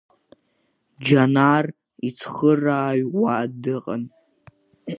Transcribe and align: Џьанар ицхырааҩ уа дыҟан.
Џьанар 1.05 1.65
ицхырааҩ 2.07 3.01
уа 3.19 3.35
дыҟан. 3.61 4.03